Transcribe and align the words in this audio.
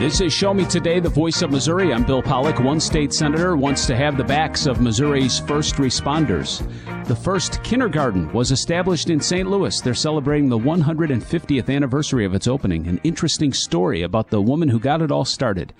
This 0.00 0.22
is 0.22 0.32
Show 0.32 0.54
Me 0.54 0.64
Today, 0.64 0.98
the 0.98 1.10
voice 1.10 1.42
of 1.42 1.50
Missouri. 1.50 1.92
I'm 1.92 2.04
Bill 2.04 2.22
Pollock. 2.22 2.58
One 2.58 2.80
state 2.80 3.12
senator 3.12 3.54
wants 3.54 3.84
to 3.84 3.94
have 3.94 4.16
the 4.16 4.24
backs 4.24 4.64
of 4.64 4.80
Missouri's 4.80 5.40
first 5.40 5.74
responders. 5.74 6.66
The 7.06 7.14
first 7.14 7.62
kindergarten 7.64 8.32
was 8.32 8.50
established 8.50 9.10
in 9.10 9.20
St. 9.20 9.46
Louis. 9.46 9.78
They're 9.82 9.92
celebrating 9.92 10.48
the 10.48 10.58
150th 10.58 11.68
anniversary 11.68 12.24
of 12.24 12.34
its 12.34 12.48
opening. 12.48 12.86
An 12.86 12.98
interesting 13.04 13.52
story 13.52 14.00
about 14.00 14.30
the 14.30 14.40
woman 14.40 14.70
who 14.70 14.80
got 14.80 15.02
it 15.02 15.12
all 15.12 15.26
started. 15.26 15.74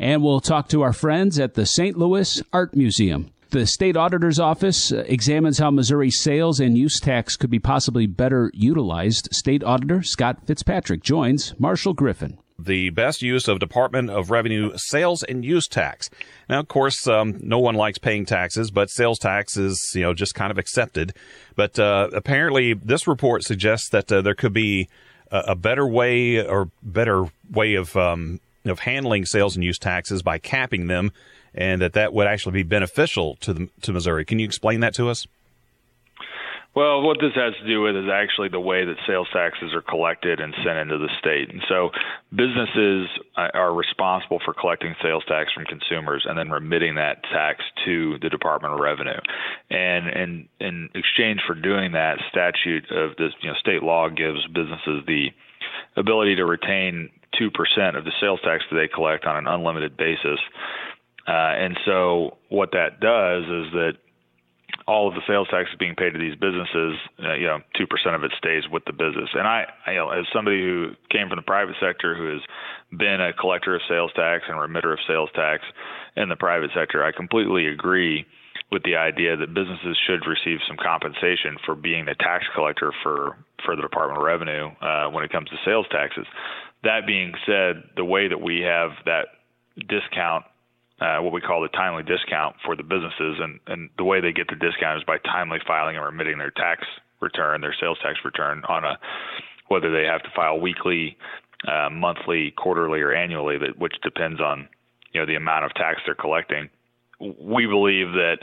And 0.00 0.20
we'll 0.20 0.40
talk 0.40 0.66
to 0.70 0.82
our 0.82 0.92
friends 0.92 1.38
at 1.38 1.54
the 1.54 1.64
St. 1.64 1.96
Louis 1.96 2.42
Art 2.52 2.74
Museum. 2.74 3.30
The 3.50 3.68
state 3.68 3.96
auditor's 3.96 4.40
office 4.40 4.90
uh, 4.90 5.04
examines 5.06 5.58
how 5.58 5.70
Missouri's 5.70 6.20
sales 6.20 6.58
and 6.58 6.76
use 6.76 6.98
tax 6.98 7.36
could 7.36 7.50
be 7.50 7.60
possibly 7.60 8.08
better 8.08 8.50
utilized. 8.52 9.28
State 9.30 9.62
auditor 9.62 10.02
Scott 10.02 10.44
Fitzpatrick 10.44 11.04
joins 11.04 11.54
Marshall 11.60 11.94
Griffin 11.94 12.36
the 12.64 12.90
best 12.90 13.22
use 13.22 13.48
of 13.48 13.58
Department 13.58 14.10
of 14.10 14.30
Revenue 14.30 14.72
sales 14.76 15.22
and 15.22 15.44
use 15.44 15.66
tax. 15.66 16.10
Now, 16.48 16.60
of 16.60 16.68
course, 16.68 17.06
um, 17.06 17.38
no 17.40 17.58
one 17.58 17.74
likes 17.74 17.98
paying 17.98 18.26
taxes, 18.26 18.70
but 18.70 18.90
sales 18.90 19.18
tax 19.18 19.56
is, 19.56 19.80
you 19.94 20.02
know, 20.02 20.14
just 20.14 20.34
kind 20.34 20.50
of 20.50 20.58
accepted. 20.58 21.14
But 21.56 21.78
uh, 21.78 22.10
apparently, 22.12 22.74
this 22.74 23.06
report 23.06 23.44
suggests 23.44 23.88
that 23.90 24.10
uh, 24.10 24.22
there 24.22 24.34
could 24.34 24.52
be 24.52 24.88
a, 25.30 25.38
a, 25.48 25.54
better 25.54 25.86
way 25.86 26.44
or 26.44 26.70
better 26.82 27.26
way 27.50 27.74
of 27.74 27.96
um, 27.96 28.40
of 28.64 28.80
handling 28.80 29.24
sales 29.24 29.56
and 29.56 29.64
use 29.64 29.78
taxes 29.78 30.22
by 30.22 30.38
capping 30.38 30.86
them, 30.86 31.12
and 31.54 31.80
that 31.80 31.94
that 31.94 32.12
would 32.12 32.26
actually 32.26 32.52
be 32.52 32.62
beneficial 32.62 33.36
to 33.36 33.52
the, 33.52 33.68
to 33.82 33.92
Missouri. 33.92 34.24
Can 34.24 34.38
you 34.38 34.44
explain 34.44 34.80
that 34.80 34.94
to 34.94 35.08
us? 35.08 35.26
Well, 36.72 37.02
what 37.02 37.18
this 37.20 37.34
has 37.34 37.52
to 37.60 37.66
do 37.66 37.82
with 37.82 37.96
is 37.96 38.08
actually 38.12 38.48
the 38.48 38.60
way 38.60 38.84
that 38.84 38.94
sales 39.04 39.26
taxes 39.32 39.74
are 39.74 39.82
collected 39.82 40.38
and 40.38 40.54
sent 40.64 40.78
into 40.78 40.98
the 40.98 41.08
state. 41.18 41.50
And 41.50 41.60
so 41.68 41.90
businesses 42.30 43.08
uh, 43.36 43.48
are 43.54 43.74
responsible 43.74 44.38
for 44.44 44.54
collecting 44.54 44.94
sales 45.02 45.24
tax 45.26 45.52
from 45.52 45.64
consumers 45.64 46.26
and 46.28 46.38
then 46.38 46.48
remitting 46.48 46.94
that 46.94 47.24
tax 47.24 47.64
to 47.84 48.18
the 48.22 48.28
Department 48.28 48.74
of 48.74 48.78
Revenue. 48.78 49.18
And 49.68 50.06
in, 50.10 50.48
in 50.60 50.88
exchange 50.94 51.40
for 51.44 51.56
doing 51.56 51.92
that, 51.92 52.18
statute 52.30 52.88
of 52.92 53.16
this, 53.16 53.32
you 53.42 53.50
know, 53.50 53.56
state 53.58 53.82
law 53.82 54.08
gives 54.08 54.46
businesses 54.46 55.02
the 55.08 55.30
ability 55.96 56.36
to 56.36 56.44
retain 56.44 57.10
2% 57.34 57.98
of 57.98 58.04
the 58.04 58.12
sales 58.20 58.40
tax 58.44 58.62
that 58.70 58.76
they 58.76 58.86
collect 58.86 59.24
on 59.24 59.36
an 59.36 59.48
unlimited 59.48 59.96
basis. 59.96 60.38
Uh, 61.26 61.32
and 61.32 61.78
so 61.84 62.38
what 62.48 62.70
that 62.72 63.00
does 63.00 63.42
is 63.44 63.72
that 63.72 63.92
all 64.86 65.08
of 65.08 65.14
the 65.14 65.22
sales 65.26 65.48
tax 65.50 65.70
is 65.70 65.78
being 65.78 65.94
paid 65.94 66.12
to 66.12 66.18
these 66.18 66.34
businesses, 66.34 66.96
uh, 67.22 67.34
you 67.34 67.46
know, 67.46 67.60
two 67.76 67.86
percent 67.86 68.14
of 68.14 68.24
it 68.24 68.32
stays 68.36 68.64
with 68.70 68.84
the 68.84 68.92
business. 68.92 69.30
And 69.34 69.46
I, 69.46 69.66
you 69.88 69.94
know, 69.94 70.10
as 70.10 70.26
somebody 70.32 70.60
who 70.60 70.92
came 71.10 71.28
from 71.28 71.36
the 71.36 71.42
private 71.42 71.76
sector, 71.80 72.16
who 72.16 72.32
has 72.32 72.42
been 72.96 73.20
a 73.20 73.32
collector 73.32 73.74
of 73.74 73.82
sales 73.88 74.12
tax 74.14 74.44
and 74.48 74.58
remitter 74.58 74.92
of 74.92 74.98
sales 75.06 75.30
tax 75.34 75.62
in 76.16 76.28
the 76.28 76.36
private 76.36 76.70
sector, 76.74 77.04
I 77.04 77.12
completely 77.12 77.66
agree 77.66 78.26
with 78.70 78.82
the 78.84 78.96
idea 78.96 79.36
that 79.36 79.52
businesses 79.52 79.98
should 80.06 80.26
receive 80.26 80.58
some 80.66 80.76
compensation 80.76 81.56
for 81.66 81.74
being 81.74 82.04
the 82.04 82.14
tax 82.14 82.44
collector 82.54 82.92
for 83.02 83.36
for 83.64 83.76
the 83.76 83.82
Department 83.82 84.18
of 84.18 84.24
Revenue 84.24 84.70
uh, 84.80 85.08
when 85.10 85.24
it 85.24 85.32
comes 85.32 85.48
to 85.50 85.56
sales 85.64 85.86
taxes. 85.90 86.26
That 86.82 87.06
being 87.06 87.34
said, 87.44 87.82
the 87.96 88.04
way 88.04 88.28
that 88.28 88.40
we 88.40 88.60
have 88.60 88.90
that 89.04 89.26
discount 89.88 90.44
uh, 91.00 91.18
what 91.18 91.32
we 91.32 91.40
call 91.40 91.62
the 91.62 91.68
timely 91.68 92.02
discount 92.02 92.56
for 92.64 92.76
the 92.76 92.82
businesses, 92.82 93.38
and, 93.40 93.58
and 93.66 93.90
the 93.96 94.04
way 94.04 94.20
they 94.20 94.32
get 94.32 94.48
the 94.48 94.56
discount 94.56 94.98
is 94.98 95.04
by 95.04 95.18
timely 95.18 95.58
filing 95.66 95.96
and 95.96 96.04
remitting 96.04 96.38
their 96.38 96.50
tax 96.50 96.84
return, 97.20 97.60
their 97.60 97.74
sales 97.80 97.98
tax 98.02 98.18
return 98.24 98.62
on 98.68 98.84
a 98.84 98.98
whether 99.68 99.92
they 99.92 100.04
have 100.04 100.22
to 100.22 100.28
file 100.34 100.58
weekly, 100.58 101.16
uh, 101.68 101.88
monthly, 101.90 102.52
quarterly, 102.56 103.00
or 103.00 103.12
annually, 103.12 103.56
that 103.56 103.78
which 103.78 103.94
depends 104.02 104.40
on 104.40 104.68
you 105.12 105.20
know 105.20 105.26
the 105.26 105.36
amount 105.36 105.64
of 105.64 105.72
tax 105.74 106.00
they're 106.04 106.14
collecting. 106.14 106.68
We 107.20 107.66
believe 107.66 108.12
that 108.12 108.38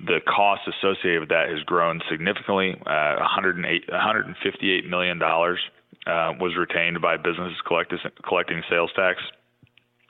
the 0.00 0.20
cost 0.26 0.62
associated 0.66 1.20
with 1.20 1.28
that 1.28 1.48
has 1.48 1.60
grown 1.64 2.00
significantly. 2.10 2.74
Uh, 2.86 3.16
108, 3.18 3.84
158 3.88 4.88
million 4.88 5.18
dollars 5.18 5.58
uh, 6.06 6.32
was 6.40 6.56
retained 6.56 7.00
by 7.00 7.16
businesses 7.16 7.60
collecting 7.66 8.62
sales 8.68 8.90
tax 8.96 9.20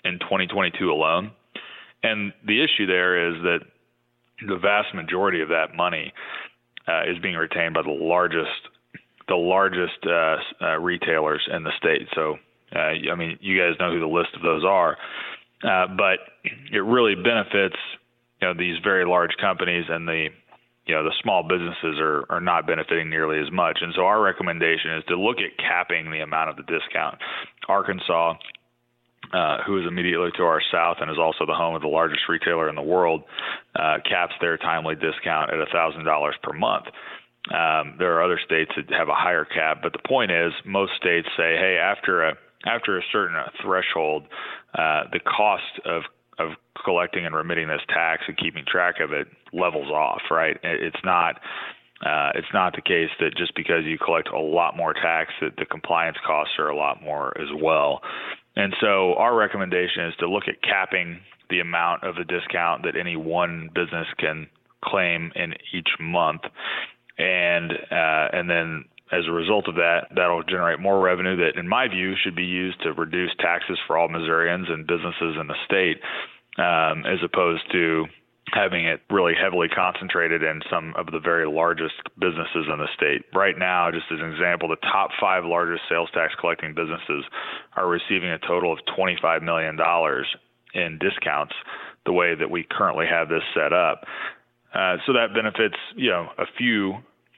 in 0.04 0.18
2022 0.20 0.90
alone. 0.90 1.30
And 2.04 2.32
the 2.46 2.62
issue 2.62 2.86
there 2.86 3.30
is 3.30 3.42
that 3.42 3.60
the 4.46 4.56
vast 4.56 4.94
majority 4.94 5.40
of 5.40 5.48
that 5.48 5.74
money 5.74 6.12
uh, 6.86 7.02
is 7.10 7.18
being 7.22 7.34
retained 7.34 7.74
by 7.74 7.82
the 7.82 7.90
largest 7.90 8.50
the 9.26 9.34
largest 9.34 10.04
uh, 10.06 10.36
uh, 10.62 10.78
retailers 10.78 11.48
in 11.50 11.64
the 11.64 11.72
state. 11.78 12.06
So, 12.14 12.36
uh, 12.76 13.10
I 13.10 13.14
mean, 13.16 13.38
you 13.40 13.58
guys 13.58 13.72
know 13.80 13.90
who 13.90 13.98
the 13.98 14.06
list 14.06 14.36
of 14.36 14.42
those 14.42 14.66
are, 14.66 14.98
uh, 15.64 15.86
but 15.96 16.18
it 16.70 16.84
really 16.84 17.14
benefits 17.14 17.76
you 18.42 18.48
know 18.48 18.54
these 18.54 18.76
very 18.84 19.06
large 19.06 19.30
companies 19.40 19.86
and 19.88 20.06
the 20.06 20.28
you 20.84 20.94
know 20.94 21.04
the 21.04 21.14
small 21.22 21.42
businesses 21.42 21.98
are 21.98 22.26
are 22.28 22.40
not 22.40 22.66
benefiting 22.66 23.08
nearly 23.08 23.40
as 23.40 23.50
much. 23.50 23.78
And 23.80 23.94
so 23.96 24.02
our 24.02 24.20
recommendation 24.20 24.92
is 24.98 25.04
to 25.08 25.16
look 25.16 25.38
at 25.38 25.56
capping 25.56 26.10
the 26.10 26.20
amount 26.20 26.50
of 26.50 26.56
the 26.56 26.64
discount. 26.64 27.16
Arkansas 27.66 28.34
uh, 29.34 29.58
who 29.66 29.78
is 29.78 29.84
immediately 29.86 30.30
to 30.36 30.44
our 30.44 30.62
south 30.70 30.98
and 31.00 31.10
is 31.10 31.18
also 31.18 31.44
the 31.44 31.54
home 31.54 31.74
of 31.74 31.82
the 31.82 31.88
largest 31.88 32.22
retailer 32.28 32.68
in 32.68 32.76
the 32.76 32.82
world, 32.82 33.24
uh, 33.74 33.98
caps 34.08 34.32
their 34.40 34.56
timely 34.56 34.94
discount 34.94 35.50
at 35.50 35.58
$1,000 35.74 36.32
per 36.42 36.52
month. 36.52 36.86
Um, 37.50 37.96
there 37.98 38.14
are 38.14 38.22
other 38.22 38.40
states 38.44 38.70
that 38.76 38.88
have 38.96 39.08
a 39.08 39.14
higher 39.14 39.44
cap, 39.44 39.80
but 39.82 39.92
the 39.92 40.08
point 40.08 40.30
is, 40.30 40.52
most 40.64 40.92
states 40.96 41.28
say, 41.36 41.56
hey, 41.58 41.78
after 41.82 42.22
a 42.22 42.34
after 42.66 42.96
a 42.96 43.02
certain 43.12 43.36
threshold, 43.62 44.22
uh, 44.72 45.04
the 45.12 45.20
cost 45.20 45.80
of 45.84 46.02
of 46.38 46.52
collecting 46.82 47.26
and 47.26 47.34
remitting 47.34 47.68
this 47.68 47.82
tax 47.88 48.22
and 48.28 48.38
keeping 48.38 48.64
track 48.66 48.94
of 49.00 49.12
it 49.12 49.28
levels 49.52 49.90
off. 49.90 50.22
Right? 50.30 50.56
It's 50.62 51.04
not. 51.04 51.36
Uh, 52.04 52.32
it's 52.34 52.48
not 52.52 52.74
the 52.74 52.82
case 52.82 53.08
that 53.20 53.36
just 53.36 53.54
because 53.54 53.84
you 53.84 53.96
collect 53.98 54.28
a 54.28 54.38
lot 54.38 54.76
more 54.76 54.92
tax 54.92 55.32
that 55.40 55.56
the 55.56 55.64
compliance 55.64 56.16
costs 56.26 56.52
are 56.58 56.68
a 56.68 56.76
lot 56.76 57.02
more 57.02 57.32
as 57.40 57.48
well. 57.62 58.00
And 58.56 58.74
so 58.80 59.14
our 59.14 59.34
recommendation 59.34 60.06
is 60.06 60.14
to 60.20 60.28
look 60.28 60.44
at 60.48 60.62
capping 60.62 61.20
the 61.50 61.60
amount 61.60 62.04
of 62.04 62.14
the 62.14 62.24
discount 62.24 62.84
that 62.84 62.96
any 62.96 63.16
one 63.16 63.68
business 63.74 64.06
can 64.18 64.48
claim 64.82 65.32
in 65.34 65.54
each 65.72 65.88
month, 66.00 66.42
and 67.18 67.72
uh, 67.72 68.28
and 68.32 68.48
then 68.48 68.84
as 69.12 69.26
a 69.28 69.32
result 69.32 69.68
of 69.68 69.76
that, 69.76 70.08
that'll 70.14 70.42
generate 70.44 70.80
more 70.80 70.98
revenue 71.00 71.36
that, 71.36 71.58
in 71.58 71.68
my 71.68 71.88
view, 71.88 72.14
should 72.22 72.34
be 72.34 72.44
used 72.44 72.82
to 72.82 72.92
reduce 72.92 73.30
taxes 73.38 73.78
for 73.86 73.96
all 73.96 74.08
Missourians 74.08 74.66
and 74.68 74.86
businesses 74.86 75.36
in 75.38 75.46
the 75.46 75.54
state, 75.66 76.00
um, 76.58 77.04
as 77.06 77.18
opposed 77.22 77.62
to 77.72 78.06
having 78.52 78.86
it 78.86 79.00
really 79.10 79.32
heavily 79.34 79.68
concentrated 79.68 80.42
in 80.42 80.60
some 80.70 80.94
of 80.96 81.06
the 81.06 81.18
very 81.18 81.46
largest 81.46 81.94
businesses 82.18 82.66
in 82.70 82.78
the 82.78 82.88
state. 82.94 83.22
Right 83.34 83.58
now, 83.58 83.90
just 83.90 84.06
as 84.12 84.20
an 84.20 84.30
example, 84.32 84.68
the 84.68 84.76
top 84.76 85.10
five 85.20 85.44
largest 85.44 85.82
sales 85.88 86.10
tax 86.12 86.34
collecting 86.38 86.74
businesses 86.74 87.24
are 87.76 87.88
receiving 87.88 88.30
a 88.30 88.38
total 88.38 88.72
of 88.72 88.78
$25 88.96 89.42
million 89.42 89.78
in 90.74 90.98
discounts 90.98 91.54
the 92.04 92.12
way 92.12 92.34
that 92.34 92.50
we 92.50 92.66
currently 92.70 93.06
have 93.06 93.28
this 93.28 93.42
set 93.54 93.72
up. 93.72 94.04
Uh, 94.74 94.96
so 95.06 95.12
that 95.12 95.32
benefits, 95.34 95.76
you 95.96 96.10
know, 96.10 96.28
a 96.36 96.44
few 96.58 96.94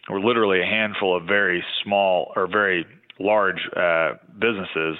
or 0.08 0.20
literally 0.20 0.60
a 0.60 0.66
handful 0.66 1.16
of 1.16 1.24
very 1.24 1.64
small 1.84 2.32
or 2.36 2.46
very 2.46 2.86
large 3.18 3.60
uh, 3.76 4.14
businesses 4.38 4.96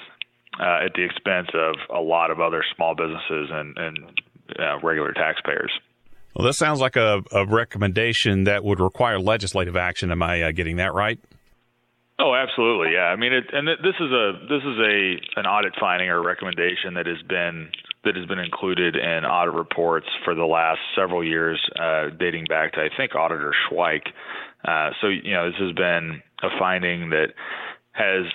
uh, 0.59 0.85
at 0.85 0.93
the 0.95 1.03
expense 1.03 1.49
of 1.53 1.75
a 1.93 1.99
lot 1.99 2.31
of 2.31 2.39
other 2.39 2.63
small 2.75 2.95
businesses 2.95 3.49
and, 3.51 3.77
and 3.77 3.99
uh, 4.59 4.79
regular 4.83 5.13
taxpayers. 5.13 5.71
Well, 6.37 6.45
this 6.45 6.57
sounds 6.57 6.79
like 6.79 6.95
a, 6.95 7.23
a 7.31 7.47
recommendation 7.47 8.43
that 8.43 8.63
would 8.63 8.79
require 8.79 9.19
legislative 9.19 9.75
action. 9.75 10.11
Am 10.11 10.21
I 10.21 10.43
uh, 10.43 10.51
getting 10.51 10.75
that 10.75 10.93
right? 10.93 11.19
Oh, 12.19 12.35
absolutely. 12.35 12.93
Yeah. 12.93 13.05
I 13.05 13.15
mean, 13.15 13.33
it, 13.33 13.45
and 13.51 13.67
this 13.67 13.95
is 13.99 14.11
a 14.11 14.33
this 14.47 14.61
is 14.61 14.77
a 14.77 15.39
an 15.39 15.47
audit 15.47 15.73
finding 15.79 16.09
or 16.09 16.21
recommendation 16.21 16.93
that 16.93 17.07
has 17.07 17.21
been 17.27 17.69
that 18.03 18.15
has 18.15 18.27
been 18.27 18.37
included 18.37 18.95
in 18.95 19.25
audit 19.25 19.55
reports 19.55 20.05
for 20.23 20.35
the 20.35 20.45
last 20.45 20.79
several 20.95 21.23
years, 21.23 21.59
uh, 21.79 22.09
dating 22.19 22.45
back 22.47 22.73
to 22.73 22.81
I 22.81 22.89
think 22.95 23.15
Auditor 23.15 23.53
Schweich. 23.65 24.05
Uh, 24.63 24.91
so 25.01 25.07
you 25.07 25.33
know, 25.33 25.49
this 25.49 25.59
has 25.59 25.73
been 25.73 26.21
a 26.43 26.49
finding 26.59 27.09
that 27.09 27.33
has 27.93 28.25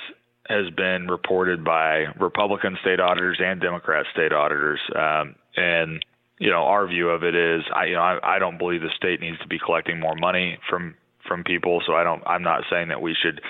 has 0.49 0.69
been 0.77 1.07
reported 1.07 1.65
by 1.65 2.07
Republican 2.19 2.77
state 2.81 2.99
auditors 2.99 3.41
and 3.41 3.61
Democrat 3.61 4.07
state 4.13 4.33
auditors, 4.33 4.81
um, 4.97 5.37
and 5.57 6.05
you 6.43 6.51
know, 6.51 6.65
our 6.65 6.89
view 6.89 7.09
of 7.09 7.23
it 7.23 7.37
is, 7.37 7.63
I, 7.73 7.85
you 7.85 7.95
know, 7.95 8.03
I, 8.03 8.35
I 8.35 8.39
don't 8.41 8.59
believe 8.59 8.81
the 8.81 8.91
state 8.97 9.21
needs 9.21 9.39
to 9.39 9.47
be 9.47 9.61
collecting 9.65 10.01
more 10.01 10.17
money 10.17 10.59
from 10.69 10.97
from 11.29 11.45
people. 11.45 11.81
So 11.87 11.95
I 11.95 12.03
don't. 12.03 12.21
I'm 12.27 12.43
not 12.43 12.65
saying 12.69 12.89
that 12.89 13.01
we 13.01 13.15
should 13.15 13.41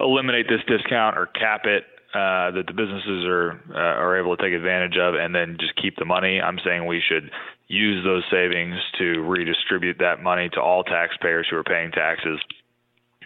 eliminate 0.00 0.46
this 0.48 0.64
discount 0.66 1.18
or 1.18 1.26
cap 1.26 1.66
it 1.66 1.84
uh, 2.14 2.56
that 2.56 2.64
the 2.66 2.72
businesses 2.72 3.26
are 3.26 3.60
uh, 3.68 4.00
are 4.00 4.18
able 4.18 4.34
to 4.34 4.42
take 4.42 4.54
advantage 4.54 4.96
of, 4.96 5.14
and 5.14 5.34
then 5.34 5.58
just 5.60 5.76
keep 5.76 5.96
the 5.96 6.06
money. 6.06 6.40
I'm 6.40 6.58
saying 6.64 6.86
we 6.86 7.02
should 7.06 7.30
use 7.68 8.02
those 8.02 8.24
savings 8.30 8.76
to 8.96 9.20
redistribute 9.20 9.98
that 9.98 10.22
money 10.22 10.48
to 10.54 10.60
all 10.60 10.84
taxpayers 10.84 11.46
who 11.50 11.58
are 11.58 11.64
paying 11.64 11.92
taxes, 11.92 12.40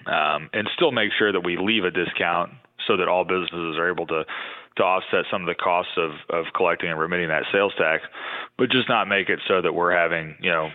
um, 0.06 0.50
and 0.52 0.66
still 0.74 0.90
make 0.90 1.12
sure 1.16 1.30
that 1.30 1.44
we 1.44 1.56
leave 1.56 1.84
a 1.84 1.92
discount 1.92 2.50
so 2.88 2.96
that 2.96 3.06
all 3.06 3.22
businesses 3.22 3.78
are 3.78 3.88
able 3.88 4.08
to 4.08 4.24
to 4.76 4.82
offset 4.82 5.24
some 5.30 5.42
of 5.42 5.46
the 5.46 5.54
costs 5.54 5.92
of 5.96 6.12
of 6.30 6.46
collecting 6.54 6.90
and 6.90 6.98
remitting 6.98 7.28
that 7.28 7.44
sales 7.52 7.72
tax, 7.78 8.04
but 8.58 8.70
just 8.70 8.88
not 8.88 9.08
make 9.08 9.28
it 9.28 9.40
so 9.48 9.60
that 9.62 9.72
we're 9.72 9.92
having 9.96 10.36
you 10.40 10.50
know 10.50 10.70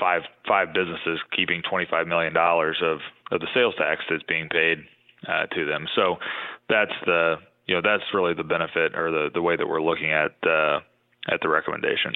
five 0.00 0.22
five 0.46 0.74
businesses 0.74 1.18
keeping 1.34 1.62
twenty 1.68 1.86
five 1.90 2.06
million 2.06 2.32
dollars 2.32 2.78
of 2.82 2.98
of 3.30 3.40
the 3.40 3.48
sales 3.54 3.74
tax 3.78 4.02
that's 4.10 4.22
being 4.24 4.48
paid 4.48 4.78
uh, 5.26 5.46
to 5.54 5.64
them. 5.64 5.86
So 5.94 6.16
that's 6.68 6.92
the 7.06 7.36
you 7.66 7.74
know 7.74 7.82
that's 7.82 8.04
really 8.12 8.34
the 8.34 8.44
benefit 8.44 8.94
or 8.94 9.10
the 9.10 9.28
the 9.32 9.42
way 9.42 9.56
that 9.56 9.66
we're 9.66 9.82
looking 9.82 10.12
at 10.12 10.32
uh, 10.46 10.80
at 11.30 11.40
the 11.40 11.48
recommendation. 11.48 12.12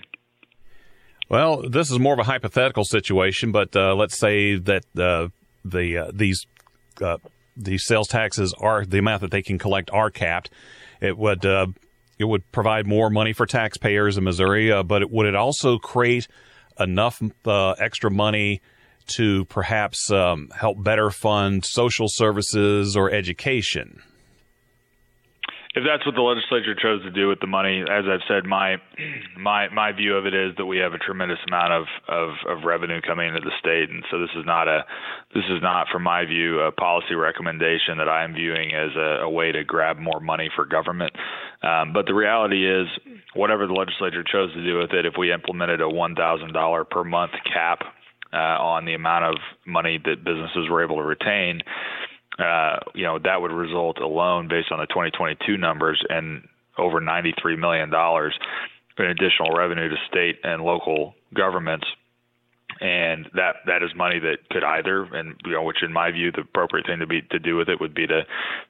Well, 1.29 1.63
this 1.69 1.91
is 1.91 1.99
more 1.99 2.13
of 2.13 2.19
a 2.19 2.25
hypothetical 2.25 2.85
situation, 2.85 3.53
but 3.53 3.75
uh, 3.75 3.95
let's 3.95 4.19
say 4.19 4.57
that 4.59 4.85
uh, 4.99 5.29
the 5.65 5.99
uh, 5.99 6.11
these 6.13 6.47
uh, 7.01 7.19
these 7.57 7.85
sales 7.87 8.09
taxes 8.09 8.55
are 8.61 8.85
the 8.85 8.99
amount 8.99 9.23
that 9.23 9.31
they 9.31 9.43
can 9.43 9.59
collect 9.59 9.91
are 9.93 10.11
capped. 10.11 10.51
It 11.03 11.19
would 11.19 11.45
uh, 11.45 11.67
it 12.19 12.25
would 12.25 12.51
provide 12.53 12.87
more 12.87 13.11
money 13.11 13.33
for 13.33 13.45
taxpayers 13.45 14.17
in 14.17 14.25
Missouri, 14.25 14.71
uh, 14.71 14.85
but 14.85 15.03
it, 15.03 15.11
would 15.11 15.27
it 15.27 15.35
also 15.35 15.79
create 15.79 16.29
enough 16.79 17.21
extra 17.45 18.11
money 18.11 18.63
to 19.17 19.45
perhaps 19.47 20.11
um, 20.11 20.49
help 20.55 20.83
better 20.83 21.11
fund 21.11 21.65
social 21.65 22.07
services 22.09 22.97
or 22.97 23.11
education? 23.11 24.01
If 25.75 25.85
that's 25.89 26.05
what 26.05 26.15
the 26.15 26.21
legislature 26.21 26.75
chose 26.75 27.03
to 27.03 27.11
do 27.11 27.29
with 27.29 27.41
the 27.41 27.47
money, 27.47 27.81
as 27.81 28.05
I've 28.05 28.21
said, 28.29 28.45
my 28.45 28.77
my 29.39 29.69
my 29.71 29.93
view 29.93 30.17
of 30.17 30.27
it 30.27 30.35
is 30.35 30.53
that 30.59 30.67
we 30.67 30.79
have 30.79 30.93
a 30.93 30.99
tremendous 30.99 31.39
amount 31.49 31.73
of 31.73 31.85
of, 32.09 32.29
of 32.47 32.65
revenue 32.65 33.01
coming 33.01 33.29
into 33.29 33.41
the 33.41 33.53
state, 33.59 33.89
and 33.89 34.05
so 34.11 34.21
this 34.21 34.31
is 34.37 34.45
not 34.45 34.69
a 34.69 34.85
this 35.35 35.45
is 35.49 35.63
not, 35.63 35.87
from 35.91 36.03
my 36.03 36.27
view, 36.27 36.61
a 36.61 36.73
policy 36.73 37.15
recommendation 37.15 37.97
that 37.99 38.09
I 38.09 38.25
am 38.25 38.35
viewing 38.35 38.75
as 38.75 38.95
a, 38.97 39.25
a 39.25 39.31
way 39.31 39.51
to 39.51 39.65
grab 39.65 39.99
more 39.99 40.21
money 40.21 40.51
for 40.55 40.67
government. 40.67 41.13
Um, 41.63 41.95
but 41.95 42.05
the 42.05 42.15
reality 42.15 42.69
is, 42.69 42.87
whatever 43.35 43.67
the 43.67 43.73
legislature 43.73 44.23
chose 44.23 44.53
to 44.53 44.63
do 44.63 44.79
with 44.79 44.93
it, 44.93 45.07
if 45.07 45.15
we 45.19 45.33
implemented 45.33 45.81
a 45.81 45.89
one 45.89 46.15
thousand 46.15 46.53
dollar 46.53 46.85
per 46.85 47.03
month 47.03 47.33
cap 47.51 47.81
uh, 48.33 48.37
on 48.37 48.85
the 48.85 48.95
amount 48.95 49.25
of 49.25 49.37
money 49.67 49.99
that 50.05 50.25
businesses 50.25 50.69
were 50.69 50.85
able 50.85 50.97
to 50.97 51.03
retain 51.03 51.61
uh, 52.39 52.77
you 52.95 53.05
know, 53.05 53.19
that 53.19 53.41
would 53.41 53.53
result 53.53 53.99
alone 53.99 54.49
based 54.49 54.73
on 54.73 54.79
the 54.79 54.87
2022 54.87 55.57
numbers 55.57 56.03
and 56.09 56.47
over 56.79 57.01
$93 57.01 57.59
million 57.59 57.93
in 58.99 59.05
additional 59.05 59.57
revenue 59.57 59.89
to 59.89 59.97
state 60.09 60.37
and 60.43 60.63
local 60.63 61.15
governments. 61.35 61.87
And 62.81 63.29
that 63.35 63.57
that 63.67 63.83
is 63.83 63.91
money 63.95 64.19
that 64.19 64.49
could 64.51 64.65
either, 64.65 65.05
and 65.05 65.37
you 65.45 65.53
know, 65.53 65.63
which 65.63 65.83
in 65.83 65.93
my 65.93 66.11
view, 66.11 66.33
the 66.33 66.41
appropriate 66.41 66.87
thing 66.87 66.99
to 66.99 67.07
be 67.07 67.21
to 67.31 67.39
do 67.39 67.55
with 67.55 67.69
it 67.69 67.81
would 67.81 67.95
be 67.95 68.07
to 68.07 68.23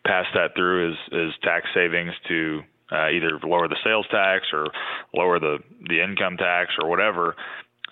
pass 0.04 0.26
that 0.34 0.54
through 0.54 0.90
as 0.90 0.98
as 1.12 1.30
tax 1.42 1.66
savings 1.72 2.12
to 2.28 2.60
uh, 2.90 3.08
either 3.08 3.38
lower 3.44 3.68
the 3.68 3.76
sales 3.82 4.06
tax 4.10 4.46
or 4.52 4.66
lower 5.14 5.38
the 5.38 5.58
the 5.88 6.02
income 6.02 6.36
tax 6.36 6.72
or 6.78 6.90
whatever 6.90 7.36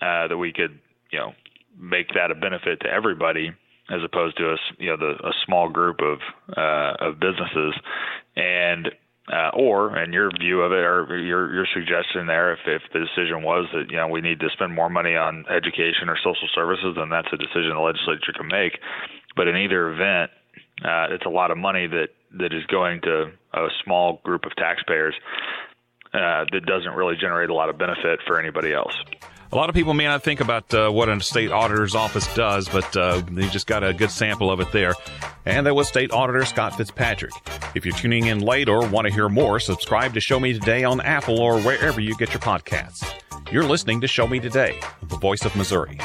uh, 0.01 0.27
that 0.27 0.37
we 0.37 0.51
could, 0.51 0.77
you 1.11 1.17
know, 1.17 1.33
make 1.79 2.09
that 2.13 2.29
a 2.29 2.35
benefit 2.35 2.81
to 2.81 2.87
everybody 2.87 3.51
as 3.91 3.99
opposed 4.03 4.37
to 4.37 4.51
a 4.51 4.57
you 4.79 4.89
know 4.89 4.97
the 4.97 5.27
a 5.27 5.33
small 5.45 5.69
group 5.69 5.99
of 6.01 6.19
uh, 6.55 6.93
of 6.99 7.19
businesses, 7.19 7.75
and 8.35 8.89
uh, 9.31 9.49
or 9.53 9.97
in 10.01 10.13
your 10.13 10.31
view 10.39 10.61
of 10.61 10.71
it, 10.71 10.83
or 10.83 11.17
your 11.19 11.53
your 11.53 11.67
suggestion 11.73 12.25
there, 12.25 12.53
if 12.53 12.59
if 12.65 12.81
the 12.93 12.99
decision 12.99 13.43
was 13.43 13.67
that 13.73 13.91
you 13.91 13.97
know 13.97 14.07
we 14.07 14.21
need 14.21 14.39
to 14.39 14.49
spend 14.53 14.73
more 14.73 14.89
money 14.89 15.15
on 15.15 15.45
education 15.49 16.07
or 16.07 16.17
social 16.17 16.47
services, 16.55 16.95
then 16.95 17.09
that's 17.09 17.27
a 17.33 17.37
decision 17.37 17.75
the 17.75 17.79
legislature 17.79 18.33
can 18.35 18.47
make. 18.47 18.79
But 19.35 19.47
in 19.47 19.57
either 19.57 19.91
event, 19.91 20.31
uh, 20.83 21.13
it's 21.13 21.25
a 21.25 21.29
lot 21.29 21.51
of 21.51 21.57
money 21.57 21.87
that 21.87 22.09
that 22.39 22.53
is 22.53 22.65
going 22.67 23.01
to 23.01 23.31
a 23.53 23.67
small 23.83 24.21
group 24.23 24.45
of 24.45 24.55
taxpayers 24.55 25.15
uh, 26.13 26.45
that 26.51 26.65
doesn't 26.65 26.93
really 26.93 27.15
generate 27.15 27.49
a 27.49 27.53
lot 27.53 27.69
of 27.69 27.77
benefit 27.77 28.19
for 28.25 28.39
anybody 28.39 28.73
else. 28.73 28.95
A 29.53 29.57
lot 29.57 29.67
of 29.67 29.75
people 29.75 29.93
may 29.93 30.05
not 30.05 30.23
think 30.23 30.39
about 30.39 30.73
uh, 30.73 30.89
what 30.89 31.09
a 31.09 31.19
state 31.19 31.51
auditor's 31.51 31.93
office 31.93 32.33
does, 32.33 32.69
but 32.69 32.95
uh, 32.95 33.21
just 33.51 33.67
got 33.67 33.83
a 33.83 33.93
good 33.93 34.09
sample 34.09 34.49
of 34.49 34.61
it 34.61 34.71
there. 34.71 34.93
And 35.45 35.67
that 35.67 35.75
was 35.75 35.89
State 35.89 36.13
Auditor 36.13 36.45
Scott 36.45 36.77
Fitzpatrick. 36.77 37.33
If 37.75 37.85
you're 37.85 37.95
tuning 37.95 38.27
in 38.27 38.39
late 38.39 38.69
or 38.69 38.87
want 38.87 39.07
to 39.07 39.13
hear 39.13 39.27
more, 39.27 39.59
subscribe 39.59 40.13
to 40.13 40.21
Show 40.21 40.39
Me 40.39 40.53
Today 40.53 40.85
on 40.85 41.01
Apple 41.01 41.37
or 41.37 41.59
wherever 41.59 41.99
you 41.99 42.15
get 42.15 42.29
your 42.29 42.39
podcasts. 42.39 43.05
You're 43.51 43.65
listening 43.65 43.99
to 44.01 44.07
Show 44.07 44.25
Me 44.25 44.39
Today, 44.39 44.79
the 45.09 45.17
voice 45.17 45.43
of 45.43 45.53
Missouri. 45.57 45.99